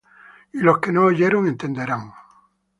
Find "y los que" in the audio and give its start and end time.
0.53-0.91